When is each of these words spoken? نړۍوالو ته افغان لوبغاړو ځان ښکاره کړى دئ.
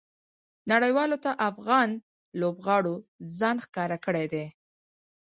نړۍوالو 0.71 1.17
ته 1.23 1.31
افغان 1.49 1.89
لوبغاړو 2.41 2.95
ځان 3.37 3.57
ښکاره 3.65 3.97
کړى 4.05 4.25
دئ. 4.33 4.47